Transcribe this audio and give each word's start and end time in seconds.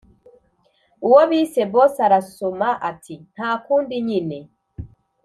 uwo 1.07 1.21
bise 1.31 1.61
boss 1.73 1.93
arasoma 2.07 2.67
ati 2.89 3.13
ntakundi 3.33 3.95
nyine 4.07 4.39